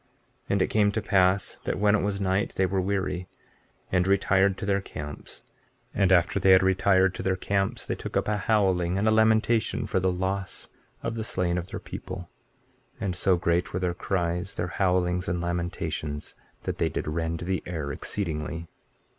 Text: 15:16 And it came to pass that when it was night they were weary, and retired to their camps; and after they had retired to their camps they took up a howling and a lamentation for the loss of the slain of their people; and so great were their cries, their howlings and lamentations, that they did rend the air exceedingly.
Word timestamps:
15:16 0.01 0.07
And 0.49 0.61
it 0.63 0.67
came 0.71 0.91
to 0.93 0.99
pass 1.03 1.57
that 1.65 1.77
when 1.77 1.93
it 1.93 2.01
was 2.01 2.19
night 2.19 2.55
they 2.55 2.65
were 2.65 2.81
weary, 2.81 3.27
and 3.91 4.07
retired 4.07 4.57
to 4.57 4.65
their 4.65 4.81
camps; 4.81 5.43
and 5.93 6.11
after 6.11 6.39
they 6.39 6.49
had 6.53 6.63
retired 6.63 7.13
to 7.13 7.21
their 7.21 7.35
camps 7.35 7.85
they 7.85 7.93
took 7.93 8.17
up 8.17 8.27
a 8.27 8.37
howling 8.37 8.97
and 8.97 9.07
a 9.07 9.11
lamentation 9.11 9.85
for 9.85 9.99
the 9.99 10.11
loss 10.11 10.69
of 11.03 11.13
the 11.13 11.23
slain 11.23 11.55
of 11.55 11.67
their 11.69 11.79
people; 11.79 12.31
and 12.99 13.15
so 13.15 13.35
great 13.37 13.73
were 13.73 13.79
their 13.79 13.93
cries, 13.93 14.55
their 14.55 14.69
howlings 14.69 15.27
and 15.29 15.39
lamentations, 15.39 16.33
that 16.63 16.79
they 16.79 16.89
did 16.89 17.07
rend 17.07 17.41
the 17.41 17.61
air 17.67 17.91
exceedingly. 17.91 18.67